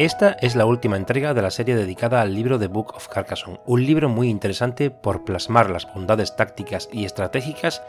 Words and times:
Esta 0.00 0.32
es 0.40 0.56
la 0.56 0.64
última 0.64 0.96
entrega 0.96 1.34
de 1.34 1.42
la 1.42 1.50
serie 1.50 1.76
dedicada 1.76 2.22
al 2.22 2.34
libro 2.34 2.58
The 2.58 2.68
Book 2.68 2.94
of 2.96 3.08
Carcassonne, 3.08 3.60
un 3.66 3.84
libro 3.84 4.08
muy 4.08 4.30
interesante 4.30 4.90
por 4.90 5.26
plasmar 5.26 5.68
las 5.68 5.92
bondades 5.92 6.34
tácticas 6.36 6.88
y 6.90 7.04
estratégicas 7.04 7.82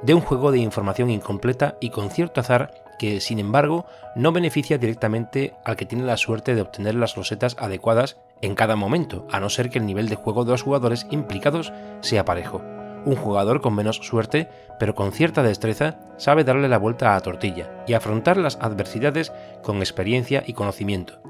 de 0.00 0.14
un 0.14 0.22
juego 0.22 0.50
de 0.50 0.60
información 0.60 1.10
incompleta 1.10 1.76
y 1.78 1.90
con 1.90 2.08
cierto 2.08 2.40
azar 2.40 2.72
que, 2.98 3.20
sin 3.20 3.38
embargo, 3.38 3.84
no 4.16 4.32
beneficia 4.32 4.78
directamente 4.78 5.52
al 5.62 5.76
que 5.76 5.84
tiene 5.84 6.04
la 6.04 6.16
suerte 6.16 6.54
de 6.54 6.62
obtener 6.62 6.94
las 6.94 7.16
rosetas 7.16 7.54
adecuadas 7.58 8.16
en 8.40 8.54
cada 8.54 8.74
momento, 8.74 9.26
a 9.30 9.38
no 9.38 9.50
ser 9.50 9.68
que 9.68 9.78
el 9.78 9.84
nivel 9.84 10.08
de 10.08 10.16
juego 10.16 10.46
de 10.46 10.52
los 10.52 10.62
jugadores 10.62 11.06
implicados 11.10 11.74
sea 12.00 12.24
parejo. 12.24 12.62
Un 13.04 13.16
jugador 13.16 13.60
con 13.60 13.74
menos 13.74 13.96
suerte, 13.96 14.48
pero 14.78 14.94
con 14.94 15.12
cierta 15.12 15.42
destreza, 15.42 15.98
sabe 16.16 16.44
darle 16.44 16.70
la 16.70 16.78
vuelta 16.78 17.10
a 17.10 17.14
la 17.16 17.20
tortilla 17.20 17.84
y 17.86 17.92
afrontar 17.92 18.38
las 18.38 18.56
adversidades 18.56 19.34
con 19.62 19.80
experiencia 19.80 20.42
y 20.46 20.54
conocimiento, 20.54 21.20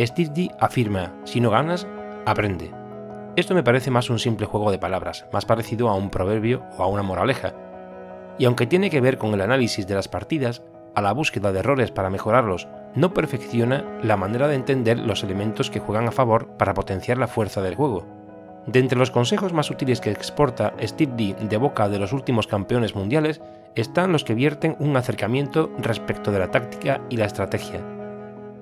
Steve 0.00 0.30
D 0.34 0.50
afirma, 0.58 1.12
si 1.22 1.40
no 1.40 1.50
ganas, 1.50 1.86
aprende. 2.26 2.72
Esto 3.36 3.54
me 3.54 3.62
parece 3.62 3.92
más 3.92 4.10
un 4.10 4.18
simple 4.18 4.46
juego 4.46 4.72
de 4.72 4.78
palabras, 4.78 5.24
más 5.32 5.44
parecido 5.44 5.88
a 5.88 5.94
un 5.94 6.10
proverbio 6.10 6.64
o 6.76 6.82
a 6.82 6.88
una 6.88 7.04
moraleja. 7.04 7.54
Y 8.36 8.44
aunque 8.46 8.66
tiene 8.66 8.90
que 8.90 9.00
ver 9.00 9.18
con 9.18 9.32
el 9.34 9.40
análisis 9.40 9.86
de 9.86 9.94
las 9.94 10.08
partidas, 10.08 10.62
a 10.96 11.02
la 11.02 11.12
búsqueda 11.12 11.52
de 11.52 11.60
errores 11.60 11.92
para 11.92 12.10
mejorarlos, 12.10 12.66
no 12.96 13.14
perfecciona 13.14 13.84
la 14.02 14.16
manera 14.16 14.48
de 14.48 14.56
entender 14.56 14.98
los 14.98 15.22
elementos 15.22 15.70
que 15.70 15.80
juegan 15.80 16.08
a 16.08 16.12
favor 16.12 16.48
para 16.56 16.74
potenciar 16.74 17.18
la 17.18 17.28
fuerza 17.28 17.62
del 17.62 17.76
juego. 17.76 18.04
De 18.66 18.80
entre 18.80 18.98
los 18.98 19.12
consejos 19.12 19.52
más 19.52 19.70
útiles 19.70 20.00
que 20.00 20.10
exporta 20.10 20.74
Steve 20.82 21.12
D 21.16 21.36
de 21.48 21.56
boca 21.56 21.88
de 21.88 22.00
los 22.00 22.12
últimos 22.12 22.48
campeones 22.48 22.96
mundiales 22.96 23.40
están 23.76 24.10
los 24.10 24.24
que 24.24 24.34
vierten 24.34 24.74
un 24.80 24.96
acercamiento 24.96 25.70
respecto 25.78 26.32
de 26.32 26.38
la 26.40 26.50
táctica 26.50 27.00
y 27.10 27.16
la 27.16 27.26
estrategia, 27.26 27.80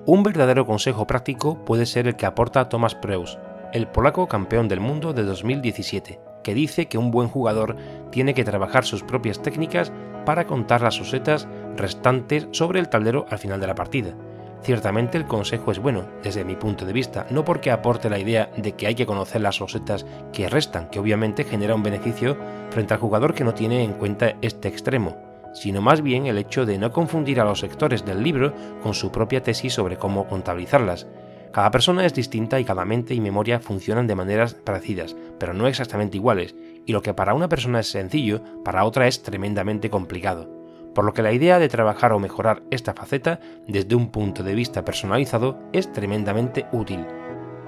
un 0.05 0.21
verdadero 0.23 0.65
consejo 0.65 1.07
práctico 1.07 1.63
puede 1.63 1.85
ser 1.85 2.07
el 2.07 2.15
que 2.15 2.25
aporta 2.25 2.67
Thomas 2.67 2.93
Preus, 2.93 3.39
el 3.71 3.87
polaco 3.87 4.27
campeón 4.27 4.67
del 4.67 4.81
mundo 4.81 5.13
de 5.13 5.23
2017, 5.23 6.19
que 6.43 6.53
dice 6.53 6.87
que 6.87 6.97
un 6.97 7.09
buen 7.09 7.29
jugador 7.29 7.77
tiene 8.11 8.33
que 8.33 8.43
trabajar 8.43 8.83
sus 8.83 9.01
propias 9.01 9.41
técnicas 9.41 9.93
para 10.25 10.45
contar 10.45 10.81
las 10.81 10.99
osetas 10.99 11.47
restantes 11.77 12.47
sobre 12.51 12.81
el 12.81 12.89
tablero 12.89 13.25
al 13.29 13.39
final 13.39 13.61
de 13.61 13.67
la 13.67 13.75
partida. 13.75 14.13
Ciertamente 14.61 15.17
el 15.17 15.25
consejo 15.25 15.71
es 15.71 15.79
bueno, 15.79 16.05
desde 16.21 16.45
mi 16.45 16.55
punto 16.55 16.85
de 16.85 16.93
vista, 16.93 17.25
no 17.29 17.45
porque 17.45 17.71
aporte 17.71 18.09
la 18.09 18.19
idea 18.19 18.49
de 18.57 18.73
que 18.73 18.87
hay 18.87 18.95
que 18.95 19.05
conocer 19.05 19.41
las 19.41 19.61
osetas 19.61 20.05
que 20.33 20.49
restan, 20.49 20.89
que 20.89 20.99
obviamente 20.99 21.45
genera 21.45 21.75
un 21.75 21.83
beneficio 21.83 22.37
frente 22.71 22.93
al 22.93 22.99
jugador 22.99 23.33
que 23.33 23.43
no 23.43 23.53
tiene 23.53 23.83
en 23.83 23.93
cuenta 23.93 24.35
este 24.41 24.67
extremo, 24.67 25.32
sino 25.53 25.81
más 25.81 26.01
bien 26.01 26.25
el 26.25 26.37
hecho 26.37 26.65
de 26.65 26.77
no 26.77 26.91
confundir 26.91 27.39
a 27.39 27.45
los 27.45 27.59
sectores 27.59 28.05
del 28.05 28.23
libro 28.23 28.53
con 28.81 28.93
su 28.93 29.11
propia 29.11 29.43
tesis 29.43 29.73
sobre 29.73 29.97
cómo 29.97 30.27
contabilizarlas. 30.27 31.07
Cada 31.51 31.69
persona 31.69 32.05
es 32.05 32.15
distinta 32.15 32.59
y 32.59 32.65
cada 32.65 32.83
mente 32.83 33.13
y 33.13 33.21
memoria 33.21 33.59
funcionan 33.59 34.07
de 34.07 34.15
maneras 34.15 34.55
parecidas, 34.55 35.15
pero 35.39 35.53
no 35.53 35.67
exactamente 35.67 36.17
iguales, 36.17 36.55
y 36.85 36.93
lo 36.93 37.03
que 37.03 37.13
para 37.13 37.35
una 37.35 37.47
persona 37.47 37.79
es 37.79 37.91
sencillo, 37.91 38.41
para 38.63 38.85
otra 38.85 39.07
es 39.07 39.21
tremendamente 39.21 39.91
complicado. 39.91 40.49
Por 40.95 41.05
lo 41.05 41.13
que 41.13 41.21
la 41.21 41.31
idea 41.31 41.59
de 41.59 41.69
trabajar 41.69 42.11
o 42.13 42.19
mejorar 42.19 42.63
esta 42.71 42.93
faceta 42.93 43.39
desde 43.67 43.95
un 43.95 44.09
punto 44.09 44.43
de 44.43 44.55
vista 44.55 44.83
personalizado 44.83 45.59
es 45.73 45.91
tremendamente 45.91 46.65
útil. 46.71 47.05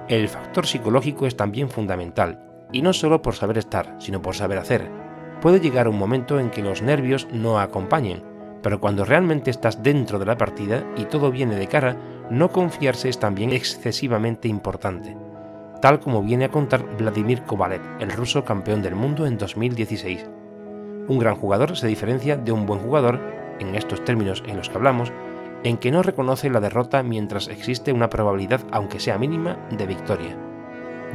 El 0.08 0.28
factor 0.30 0.66
psicológico 0.66 1.28
es 1.28 1.36
también 1.36 1.70
fundamental, 1.70 2.68
y 2.72 2.82
no 2.82 2.94
solo 2.94 3.22
por 3.22 3.36
saber 3.36 3.60
estar, 3.60 3.96
sino 4.00 4.22
por 4.22 4.36
saber 4.36 4.58
hacer, 4.58 5.05
puede 5.46 5.60
llegar 5.60 5.88
un 5.88 6.00
momento 6.00 6.40
en 6.40 6.50
que 6.50 6.64
los 6.64 6.82
nervios 6.82 7.28
no 7.32 7.60
acompañen, 7.60 8.24
pero 8.64 8.80
cuando 8.80 9.06
realmente 9.06 9.52
estás 9.52 9.84
dentro 9.84 10.18
de 10.18 10.26
la 10.26 10.40
partida 10.40 10.84
y 10.98 11.06
todo 11.06 11.30
viene 11.30 11.56
de 11.56 11.68
cara, 11.68 11.96
no 12.32 12.50
confiarse 12.50 13.10
es 13.10 13.20
también 13.20 13.52
excesivamente 13.52 14.48
importante, 14.48 15.16
tal 15.84 16.00
como 16.00 16.24
viene 16.24 16.46
a 16.46 16.50
contar 16.50 16.84
Vladimir 16.98 17.44
Kovalev, 17.44 17.80
el 18.00 18.10
ruso 18.10 18.44
campeón 18.44 18.82
del 18.82 18.96
mundo 18.96 19.28
en 19.28 19.38
2016. 19.38 20.28
Un 21.08 21.20
gran 21.20 21.36
jugador 21.36 21.78
se 21.78 21.86
diferencia 21.86 22.38
de 22.38 22.52
un 22.52 22.66
buen 22.66 22.80
jugador, 22.80 23.20
en 23.60 23.76
estos 23.76 24.04
términos 24.04 24.44
en 24.48 24.58
los 24.58 24.70
que 24.70 24.78
hablamos, 24.78 25.14
en 25.64 25.78
que 25.78 25.92
no 25.92 26.02
reconoce 26.02 26.50
la 26.50 26.60
derrota 26.60 27.04
mientras 27.04 27.50
existe 27.50 27.94
una 27.94 28.10
probabilidad, 28.10 28.62
aunque 28.72 29.00
sea 29.00 29.20
mínima, 29.20 29.60
de 29.70 29.86
victoria 29.86 30.45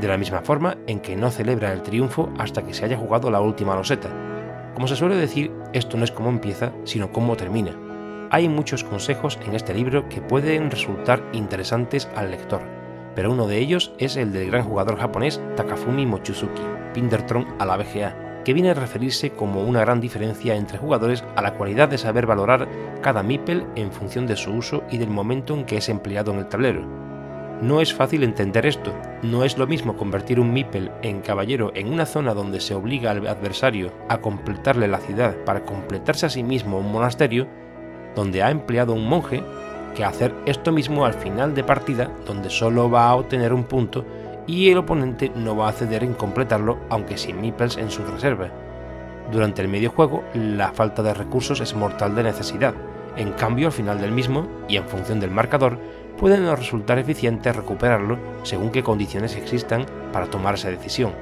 de 0.01 0.09
la 0.09 0.17
misma 0.17 0.41
forma 0.41 0.79
en 0.87 1.01
que 1.01 1.17
no 1.17 1.31
celebra 1.31 1.73
el 1.73 1.83
triunfo 1.83 2.31
hasta 2.39 2.63
que 2.63 2.75
se 2.75 2.85
haya 2.85 2.97
jugado 2.97 3.31
la 3.31 3.41
última 3.41 3.77
loseta. 3.77 4.09
Como 4.75 4.89
se 4.89 4.97
suele 4.97 5.17
decir, 5.17 5.53
esto 5.73 5.97
no 5.97 6.05
es 6.05 6.11
cómo 6.11 6.31
empieza, 6.31 6.73
sino 6.85 7.13
cómo 7.13 7.37
termina. 7.37 7.77
Hay 8.31 8.49
muchos 8.49 8.85
consejos 8.85 9.39
en 9.45 9.55
este 9.55 9.75
libro 9.75 10.09
que 10.09 10.21
pueden 10.21 10.71
resultar 10.71 11.23
interesantes 11.33 12.09
al 12.15 12.31
lector, 12.31 12.63
pero 13.15 13.33
uno 13.33 13.47
de 13.47 13.59
ellos 13.59 13.93
es 13.99 14.17
el 14.17 14.33
del 14.33 14.51
gran 14.51 14.65
jugador 14.65 14.97
japonés 14.99 15.41
Takafumi 15.57 16.07
Mochizuki, 16.07 16.63
Pindertron 16.95 17.47
a 17.59 17.67
la 17.67 17.77
BGA, 17.77 18.43
que 18.45 18.55
viene 18.55 18.71
a 18.71 18.75
referirse 18.75 19.31
como 19.31 19.63
una 19.63 19.81
gran 19.81 20.01
diferencia 20.01 20.55
entre 20.55 20.79
jugadores 20.79 21.25
a 21.37 21.43
la 21.43 21.55
cualidad 21.55 21.89
de 21.89 21.99
saber 21.99 22.27
valorar 22.27 22.69
cada 23.03 23.23
MIPEL 23.23 23.67
en 23.75 23.93
función 23.93 24.27
de 24.27 24.37
su 24.37 24.53
uso 24.53 24.83
y 24.91 24.99
del 24.99 25.11
momento 25.11 25.55
en 25.55 25.67
que 25.67 25.77
es 25.77 25.89
empleado 25.89 26.33
en 26.33 26.39
el 26.39 26.49
tablero 26.49 27.10
no 27.61 27.81
es 27.81 27.93
fácil 27.93 28.23
entender 28.23 28.65
esto. 28.67 28.95
No 29.23 29.45
es 29.45 29.59
lo 29.59 29.67
mismo 29.67 29.97
convertir 29.97 30.41
un 30.41 30.53
Mipel 30.53 30.91
en 31.03 31.21
caballero 31.21 31.73
en 31.75 31.93
una 31.93 32.07
zona 32.07 32.33
donde 32.33 32.61
se 32.61 32.75
obliga 32.75 33.11
al 33.11 33.27
adversario 33.27 33.93
a 34.09 34.19
completarle 34.19 34.89
la 34.89 34.99
ciudad 34.99 35.37
para 35.45 35.65
completarse 35.65 36.27
a 36.27 36.31
sí 36.31 36.43
mismo 36.43 36.79
un 36.79 36.91
monasterio, 36.91 37.47
donde 38.15 38.43
ha 38.43 38.51
empleado 38.51 38.95
un 38.95 39.07
monje, 39.07 39.43
que 39.95 40.05
hacer 40.05 40.35
esto 40.47 40.73
mismo 40.73 41.05
al 41.05 41.15
final 41.15 41.55
de 41.55 41.65
partida, 41.65 42.11
donde 42.27 42.49
solo 42.49 42.91
va 42.91 43.09
a 43.09 43.15
obtener 43.17 43.53
un 43.53 43.65
punto 43.65 44.05
y 44.47 44.71
el 44.71 44.79
oponente 44.79 45.31
no 45.35 45.57
va 45.57 45.69
a 45.69 45.73
ceder 45.73 46.03
en 46.03 46.15
completarlo, 46.15 46.79
aunque 46.89 47.19
sin 47.19 47.41
Mipels 47.41 47.77
en 47.77 47.91
su 47.91 48.05
reserva. 48.05 48.51
Durante 49.31 49.63
el 49.63 49.69
medio 49.69 49.91
juego, 49.91 50.25
la 50.35 50.73
falta 50.73 51.03
de 51.03 51.15
recursos 51.15 51.61
es 51.61 51.75
mortal 51.75 52.15
de 52.15 52.25
necesidad. 52.25 52.75
En 53.17 53.33
cambio, 53.33 53.69
al 53.69 53.73
final 53.73 54.01
del 54.01 54.13
mismo, 54.13 54.49
y 54.69 54.77
en 54.77 54.89
función 54.89 55.21
del 55.21 55.31
marcador, 55.31 55.79
puede 56.21 56.39
no 56.39 56.55
resultar 56.55 56.99
eficiente 56.99 57.51
recuperarlo 57.51 58.19
según 58.43 58.71
qué 58.71 58.83
condiciones 58.83 59.37
existan 59.37 59.87
para 60.13 60.27
tomar 60.27 60.55
esa 60.55 60.71
decisión. 60.71 61.15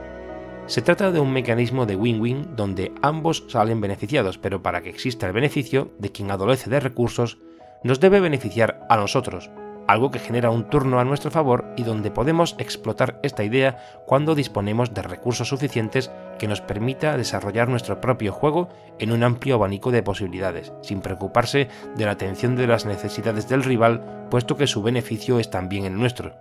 Se 0.67 0.83
trata 0.83 1.13
de 1.13 1.21
un 1.21 1.33
mecanismo 1.33 1.87
de 1.87 1.95
win-win 1.95 2.57
donde 2.57 2.93
ambos 3.01 3.45
salen 3.49 3.81
beneficiados, 3.81 4.39
pero 4.39 4.61
para 4.61 4.83
que 4.83 4.91
exista 4.91 5.27
el 5.29 5.33
beneficio 5.33 5.93
de 5.99 6.11
quien 6.11 6.33
adolece 6.33 6.69
de 6.69 6.81
recursos, 6.81 7.39
nos 7.85 8.01
debe 8.01 8.19
beneficiar 8.19 8.85
a 8.91 8.97
nosotros, 8.97 9.51
algo 9.89 10.11
que 10.11 10.21
genera 10.21 10.51
un 10.51 10.65
turno 10.65 11.01
a 11.01 11.05
nuestro 11.05 11.31
favor 11.33 11.65
y 11.77 11.83
donde 11.83 12.13
podemos 12.13 12.55
explotar 12.59 13.19
esta 13.23 13.43
idea 13.43 13.79
cuando 14.07 14.37
disponemos 14.37 14.95
de 14.95 15.03
recursos 15.03 15.49
suficientes 15.49 16.13
que 16.39 16.47
nos 16.47 16.61
permita 16.61 17.17
desarrollar 17.17 17.69
nuestro 17.69 18.01
propio 18.01 18.33
juego 18.33 18.69
en 18.99 19.11
un 19.11 19.25
amplio 19.25 19.57
abanico 19.57 19.91
de 19.91 20.03
posibilidades, 20.03 20.73
sin 20.83 21.01
preocuparse 21.01 21.69
de 21.97 22.05
la 22.05 22.13
atención 22.13 22.55
de 22.55 22.67
las 22.67 22.85
necesidades 22.85 23.49
del 23.49 23.65
rival, 23.65 24.27
puesto 24.31 24.57
que 24.57 24.67
su 24.67 24.83
beneficio 24.83 25.41
es 25.41 25.51
también 25.51 25.87
el 25.87 25.97
nuestro. 25.97 26.37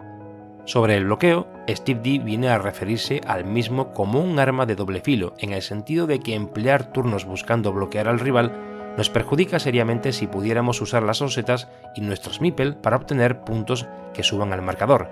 Sobre 0.66 0.98
el 0.98 1.06
bloqueo, 1.06 1.48
Steve 1.70 2.02
D 2.04 2.20
viene 2.20 2.50
a 2.50 2.58
referirse 2.58 3.22
al 3.26 3.46
mismo 3.46 3.94
como 3.94 4.20
un 4.20 4.38
arma 4.38 4.66
de 4.66 4.76
doble 4.76 5.00
filo, 5.00 5.34
en 5.40 5.54
el 5.54 5.62
sentido 5.62 6.08
de 6.08 6.20
que 6.20 6.36
emplear 6.36 6.92
turnos 6.92 7.24
buscando 7.24 7.72
bloquear 7.72 8.10
al 8.10 8.20
rival 8.20 8.52
nos 8.98 9.10
perjudica 9.12 9.60
seriamente 9.60 10.12
si 10.12 10.28
pudiéramos 10.28 10.82
usar 10.82 11.04
las 11.04 11.22
rosetas 11.22 11.70
y 11.96 12.02
nuestros 12.02 12.42
MIPEL 12.42 12.76
para 12.76 12.98
obtener 12.98 13.42
puntos 13.42 13.88
que 14.14 14.24
suban 14.24 14.52
al 14.52 14.64
marcador. 14.64 15.10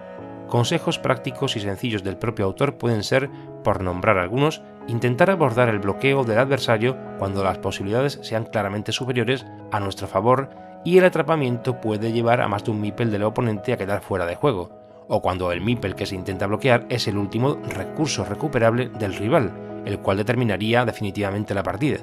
Consejos 0.50 1.00
prácticos 1.00 1.56
y 1.56 1.60
sencillos 1.60 2.04
del 2.04 2.18
propio 2.18 2.46
autor 2.46 2.78
pueden 2.78 3.04
ser, 3.04 3.30
por 3.64 3.82
nombrar 3.82 4.18
algunos, 4.18 4.64
intentar 4.88 5.30
abordar 5.30 5.70
el 5.70 5.80
bloqueo 5.80 6.24
del 6.24 6.40
adversario 6.40 6.98
cuando 7.18 7.44
las 7.44 7.60
posibilidades 7.60 8.20
sean 8.22 8.46
claramente 8.46 8.92
superiores 8.92 9.46
a 9.72 9.80
nuestro 9.80 10.08
favor 10.08 10.50
y 10.84 10.98
el 10.98 11.06
atrapamiento 11.06 11.82
puede 11.82 12.12
llevar 12.12 12.42
a 12.42 12.48
más 12.48 12.64
de 12.64 12.72
un 12.72 12.82
MIPEL 12.82 13.12
del 13.12 13.24
oponente 13.24 13.74
a 13.74 13.78
quedar 13.78 14.02
fuera 14.02 14.26
de 14.26 14.36
juego, 14.36 14.70
o 15.08 15.22
cuando 15.22 15.52
el 15.52 15.62
MIPEL 15.62 15.96
que 15.96 16.06
se 16.06 16.16
intenta 16.16 16.48
bloquear 16.48 16.86
es 16.90 17.08
el 17.08 17.18
último 17.18 17.60
recurso 17.70 18.24
recuperable 18.24 18.90
del 18.90 19.16
rival, 19.16 19.52
el 19.86 20.00
cual 20.00 20.18
determinaría 20.18 20.86
definitivamente 20.86 21.56
la 21.56 21.64
partida. 21.64 21.98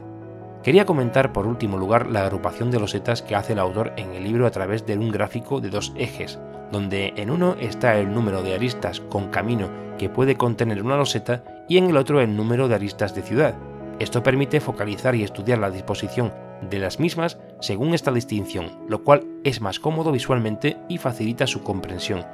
Quería 0.63 0.87
comentar 0.87 1.33
por 1.33 1.49
último 1.49 1.77
lugar 1.77 2.09
la 2.09 2.25
agrupación 2.25 2.71
de 2.71 2.79
losetas 2.79 3.21
que 3.21 3.35
hace 3.35 3.55
el 3.55 3.59
autor 3.59 3.93
en 3.97 4.13
el 4.13 4.23
libro 4.23 4.47
a 4.47 4.53
través 4.53 4.87
de 4.87 4.97
un 4.97 5.11
gráfico 5.11 5.61
de 5.61 5.71
dos 5.71 5.93
ejes, 5.97 6.39
donde 6.71 7.13
en 7.17 7.31
uno 7.31 7.57
está 7.59 7.99
el 7.99 8.15
número 8.15 8.43
de 8.43 8.55
aristas 8.55 9.01
con 9.01 9.29
camino 9.29 9.69
que 9.99 10.09
puede 10.09 10.37
contener 10.37 10.81
una 10.81 10.97
loseta 10.97 11.43
y 11.69 11.79
en 11.79 11.91
el 11.91 11.97
otro 11.97 12.21
el 12.21 12.37
número 12.37 12.69
de 12.69 12.77
aristas 12.77 13.13
de 13.13 13.23
ciudad. 13.23 13.57
Esto 13.99 14.23
permite 14.23 14.61
focalizar 14.61 15.17
y 15.17 15.25
estudiar 15.25 15.59
la 15.59 15.71
disposición 15.71 16.33
de 16.71 16.79
las 16.79 17.01
mismas 17.01 17.39
según 17.61 17.93
esta 17.93 18.13
distinción, 18.13 18.71
lo 18.89 19.03
cual 19.03 19.27
es 19.43 19.61
más 19.61 19.81
cómodo 19.81 20.13
visualmente 20.13 20.77
y 20.89 20.99
facilita 20.99 21.49
su 21.49 21.65
comprensión. 21.65 22.25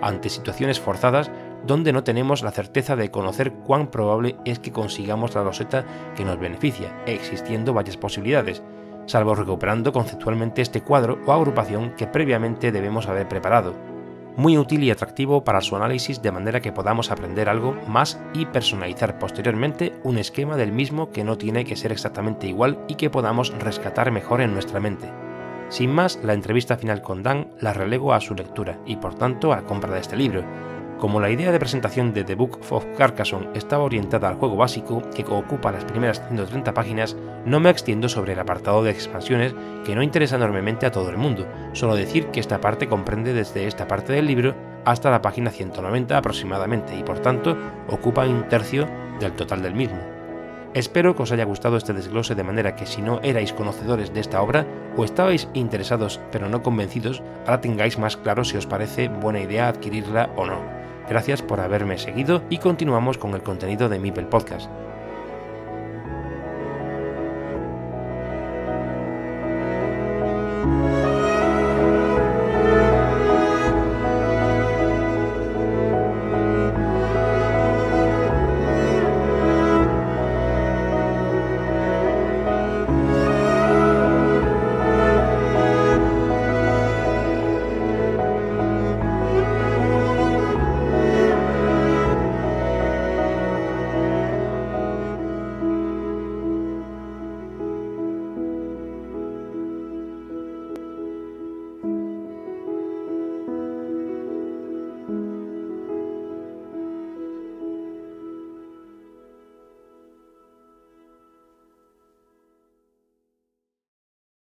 Ante 0.00 0.30
situaciones 0.30 0.80
forzadas, 0.80 1.30
donde 1.66 1.92
no 1.92 2.04
tenemos 2.04 2.42
la 2.42 2.50
certeza 2.50 2.96
de 2.96 3.10
conocer 3.10 3.52
cuán 3.52 3.88
probable 3.88 4.36
es 4.44 4.58
que 4.58 4.72
consigamos 4.72 5.34
la 5.34 5.42
roseta 5.42 5.84
que 6.16 6.24
nos 6.24 6.38
beneficia, 6.38 7.02
existiendo 7.06 7.72
varias 7.72 7.96
posibilidades, 7.96 8.62
salvo 9.06 9.34
recuperando 9.34 9.92
conceptualmente 9.92 10.62
este 10.62 10.82
cuadro 10.82 11.18
o 11.26 11.32
agrupación 11.32 11.94
que 11.96 12.06
previamente 12.06 12.72
debemos 12.72 13.08
haber 13.08 13.28
preparado. 13.28 13.74
muy 14.36 14.58
útil 14.58 14.82
y 14.82 14.90
atractivo 14.90 15.44
para 15.44 15.60
su 15.60 15.76
análisis 15.76 16.20
de 16.20 16.32
manera 16.32 16.60
que 16.60 16.72
podamos 16.72 17.12
aprender 17.12 17.48
algo 17.48 17.76
más 17.86 18.20
y 18.32 18.46
personalizar 18.46 19.16
posteriormente 19.16 19.92
un 20.02 20.18
esquema 20.18 20.56
del 20.56 20.72
mismo 20.72 21.10
que 21.12 21.22
no 21.22 21.38
tiene 21.38 21.64
que 21.64 21.76
ser 21.76 21.92
exactamente 21.92 22.48
igual 22.48 22.80
y 22.88 22.96
que 22.96 23.10
podamos 23.10 23.56
rescatar 23.60 24.10
mejor 24.10 24.40
en 24.40 24.52
nuestra 24.52 24.80
mente. 24.80 25.08
Sin 25.68 25.92
más, 25.92 26.18
la 26.24 26.34
entrevista 26.34 26.76
final 26.76 27.00
con 27.00 27.22
Dan 27.22 27.48
la 27.60 27.72
relego 27.72 28.12
a 28.12 28.20
su 28.20 28.34
lectura 28.34 28.80
y 28.86 28.96
por 28.96 29.14
tanto 29.14 29.52
a 29.52 29.62
compra 29.62 29.94
de 29.94 30.00
este 30.00 30.16
libro, 30.16 30.42
como 30.98 31.20
la 31.20 31.30
idea 31.30 31.52
de 31.52 31.58
presentación 31.58 32.12
de 32.12 32.24
The 32.24 32.34
Book 32.34 32.60
of 32.70 32.86
Carcassonne 32.96 33.48
estaba 33.54 33.84
orientada 33.84 34.28
al 34.28 34.36
juego 34.36 34.56
básico, 34.56 35.02
que 35.14 35.24
ocupa 35.24 35.72
las 35.72 35.84
primeras 35.84 36.22
130 36.28 36.72
páginas, 36.74 37.16
no 37.44 37.60
me 37.60 37.70
extiendo 37.70 38.08
sobre 38.08 38.32
el 38.32 38.38
apartado 38.38 38.82
de 38.82 38.90
expansiones 38.90 39.54
que 39.84 39.94
no 39.94 40.02
interesa 40.02 40.36
enormemente 40.36 40.86
a 40.86 40.92
todo 40.92 41.10
el 41.10 41.18
mundo, 41.18 41.46
solo 41.72 41.94
decir 41.94 42.26
que 42.28 42.40
esta 42.40 42.60
parte 42.60 42.88
comprende 42.88 43.32
desde 43.32 43.66
esta 43.66 43.88
parte 43.88 44.12
del 44.12 44.26
libro 44.26 44.54
hasta 44.84 45.10
la 45.10 45.22
página 45.22 45.50
190 45.50 46.16
aproximadamente 46.16 46.96
y 46.96 47.02
por 47.02 47.20
tanto 47.20 47.56
ocupa 47.88 48.26
un 48.26 48.48
tercio 48.48 48.88
del 49.20 49.32
total 49.32 49.62
del 49.62 49.74
mismo. 49.74 49.98
Espero 50.74 51.14
que 51.14 51.22
os 51.22 51.30
haya 51.30 51.44
gustado 51.44 51.76
este 51.76 51.92
desglose 51.92 52.34
de 52.34 52.42
manera 52.42 52.74
que 52.74 52.84
si 52.84 53.00
no 53.00 53.20
erais 53.22 53.52
conocedores 53.52 54.12
de 54.12 54.20
esta 54.20 54.42
obra 54.42 54.66
o 54.96 55.04
estabais 55.04 55.48
interesados 55.54 56.20
pero 56.32 56.48
no 56.48 56.62
convencidos, 56.62 57.22
ahora 57.46 57.60
tengáis 57.60 57.96
más 57.96 58.16
claro 58.16 58.42
si 58.42 58.56
os 58.56 58.66
parece 58.66 59.08
buena 59.08 59.40
idea 59.40 59.68
adquirirla 59.68 60.30
o 60.34 60.46
no. 60.46 60.83
Gracias 61.08 61.42
por 61.42 61.60
haberme 61.60 61.98
seguido 61.98 62.42
y 62.48 62.58
continuamos 62.58 63.18
con 63.18 63.34
el 63.34 63.42
contenido 63.42 63.88
de 63.88 63.98
Mipel 63.98 64.26
Podcast. 64.26 64.70